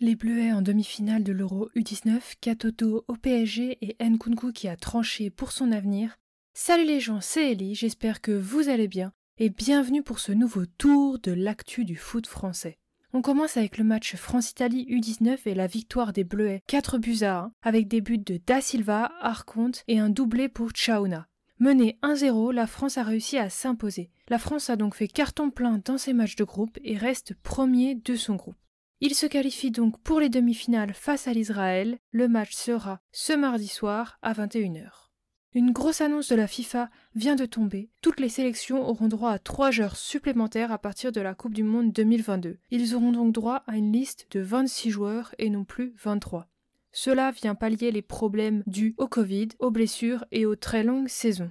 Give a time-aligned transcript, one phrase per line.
[0.00, 5.30] Les Bleuets en demi-finale de l'Euro U19, Katoto au PSG et Nkunku qui a tranché
[5.30, 6.18] pour son avenir.
[6.54, 10.66] Salut les gens, c'est Ellie, j'espère que vous allez bien et bienvenue pour ce nouveau
[10.66, 12.78] tour de l'actu du foot français.
[13.12, 17.38] On commence avec le match France-Italie U19 et la victoire des Bleuets 4 buts à
[17.38, 21.28] 1 avec des buts de Da Silva, Arconte et un doublé pour Chauna.
[21.62, 24.10] Menée 1-0, la France a réussi à s'imposer.
[24.26, 27.94] La France a donc fait carton plein dans ses matchs de groupe et reste premier
[27.94, 28.56] de son groupe.
[29.00, 32.00] Il se qualifie donc pour les demi-finales face à l'Israël.
[32.10, 35.12] Le match sera ce mardi soir à 21h.
[35.54, 37.90] Une grosse annonce de la FIFA vient de tomber.
[38.00, 41.62] Toutes les sélections auront droit à trois joueurs supplémentaires à partir de la Coupe du
[41.62, 42.58] Monde 2022.
[42.72, 46.48] Ils auront donc droit à une liste de 26 joueurs et non plus 23.
[46.92, 51.50] Cela vient pallier les problèmes dus au Covid, aux blessures et aux très longues saisons.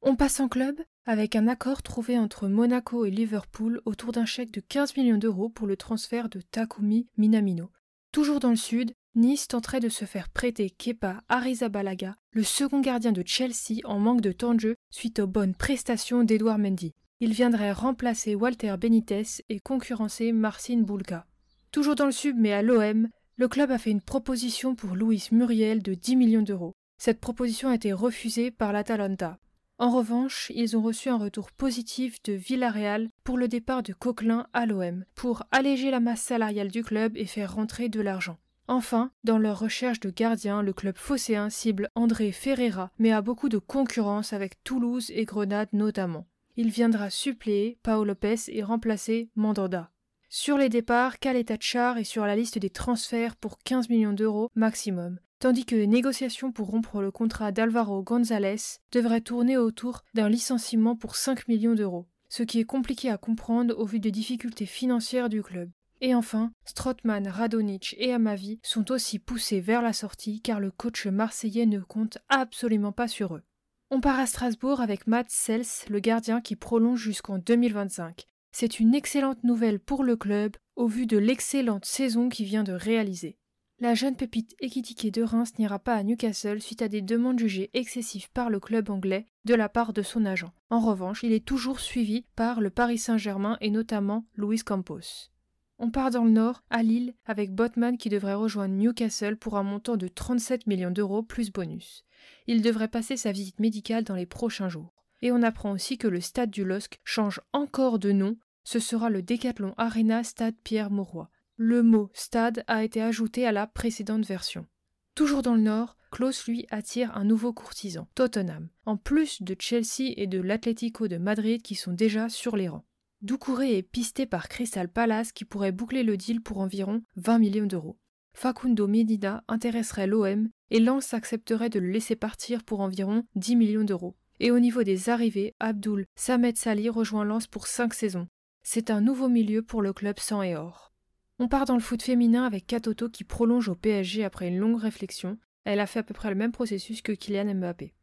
[0.00, 4.50] On passe en club avec un accord trouvé entre Monaco et Liverpool autour d'un chèque
[4.52, 7.70] de 15 millions d'euros pour le transfert de Takumi Minamino.
[8.12, 13.12] Toujours dans le sud, Nice tenterait de se faire prêter Kepa Arrizabalaga, le second gardien
[13.12, 16.94] de Chelsea en manque de temps de jeu suite aux bonnes prestations d'Edouard Mendy.
[17.20, 21.26] Il viendrait remplacer Walter Benitez et concurrencer Marcin Bulka.
[21.72, 23.08] Toujours dans le sud mais à l'OM,
[23.38, 26.74] le club a fait une proposition pour Luis Muriel de 10 millions d'euros.
[26.98, 29.38] Cette proposition a été refusée par l'Atalanta.
[29.78, 34.48] En revanche, ils ont reçu un retour positif de Villarreal pour le départ de Coquelin
[34.52, 38.38] à l'OM, pour alléger la masse salariale du club et faire rentrer de l'argent.
[38.66, 43.48] Enfin, dans leur recherche de gardien, le club phocéen cible André Ferreira, mais a beaucoup
[43.48, 46.26] de concurrence avec Toulouse et Grenade notamment.
[46.56, 49.92] Il viendra suppléer Paolo Lopez et remplacer Mandanda.
[50.28, 54.50] Sur les départs, Caleta Char est sur la liste des transferts pour 15 millions d'euros
[54.54, 60.28] maximum tandis que les négociations pour rompre le contrat d'Alvaro González devraient tourner autour d'un
[60.28, 64.66] licenciement pour 5 millions d'euros, ce qui est compliqué à comprendre au vu des difficultés
[64.66, 65.70] financières du club.
[66.00, 71.06] Et enfin, Strootman, Radonic et Amavi sont aussi poussés vers la sortie car le coach
[71.06, 73.42] marseillais ne compte absolument pas sur eux.
[73.90, 78.28] On part à Strasbourg avec Matt Sels, le gardien qui prolonge jusqu'en 2025.
[78.60, 82.72] C'est une excellente nouvelle pour le club au vu de l'excellente saison qu'il vient de
[82.72, 83.38] réaliser.
[83.78, 87.70] La jeune pépite équitiquée de Reims n'ira pas à Newcastle suite à des demandes jugées
[87.72, 90.52] excessives par le club anglais de la part de son agent.
[90.70, 95.30] En revanche, il est toujours suivi par le Paris Saint-Germain et notamment Luis Campos.
[95.78, 99.62] On part dans le nord, à Lille, avec Botman qui devrait rejoindre Newcastle pour un
[99.62, 102.04] montant de 37 millions d'euros plus bonus.
[102.48, 105.04] Il devrait passer sa visite médicale dans les prochains jours.
[105.22, 108.36] Et on apprend aussi que le stade du LOSC change encore de nom,
[108.68, 113.50] ce sera le Decathlon Arena Stade Pierre Mauroy le mot stade a été ajouté à
[113.50, 114.66] la précédente version.
[115.14, 120.12] Toujours dans le nord, Klaus lui attire un nouveau courtisan, Tottenham, en plus de Chelsea
[120.16, 122.84] et de l'Atlético de Madrid qui sont déjà sur les rangs.
[123.22, 127.66] Doucouré est pisté par Crystal Palace qui pourrait boucler le deal pour environ 20 millions
[127.66, 127.98] d'euros.
[128.34, 133.84] Facundo Medina intéresserait l'OM et Lens accepterait de le laisser partir pour environ 10 millions
[133.84, 134.14] d'euros.
[134.38, 138.28] Et au niveau des arrivées, Abdul Samed Sali rejoint Lens pour 5 saisons.
[138.70, 140.92] C'est un nouveau milieu pour le club sans et or.
[141.38, 144.78] On part dans le foot féminin avec Katoto qui prolonge au PSG après une longue
[144.78, 145.38] réflexion.
[145.64, 147.94] Elle a fait à peu près le même processus que Kylian Mbappé.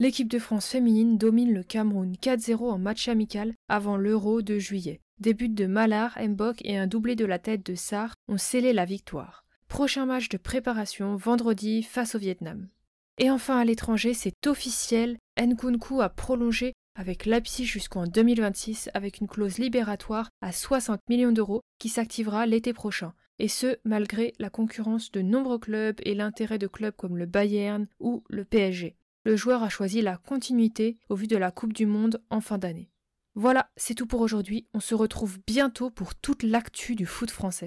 [0.00, 5.02] L'équipe de France féminine domine le Cameroun 4-0 en match amical avant l'Euro de juillet.
[5.18, 8.72] Des buts de Malar, Mbok et un doublé de la tête de Sar ont scellé
[8.72, 9.44] la victoire.
[9.68, 12.70] Prochain match de préparation vendredi face au Vietnam.
[13.18, 19.28] Et enfin à l'étranger, c'est officiel, Nkunku a prolongé avec Leipzig jusqu'en 2026 avec une
[19.28, 23.12] clause libératoire à 60 millions d'euros qui s'activera l'été prochain.
[23.38, 27.86] Et ce, malgré la concurrence de nombreux clubs et l'intérêt de clubs comme le Bayern
[27.98, 28.96] ou le PSG.
[29.24, 32.58] Le joueur a choisi la continuité au vu de la Coupe du Monde en fin
[32.58, 32.90] d'année.
[33.34, 34.68] Voilà, c'est tout pour aujourd'hui.
[34.74, 37.62] On se retrouve bientôt pour toute l'actu du foot français.